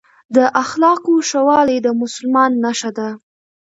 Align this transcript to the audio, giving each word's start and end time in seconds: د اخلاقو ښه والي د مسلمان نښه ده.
د 0.35 0.37
اخلاقو 0.63 1.13
ښه 1.29 1.39
والي 1.47 1.77
د 1.81 1.87
مسلمان 2.01 2.51
نښه 2.63 2.91
ده. 2.97 3.09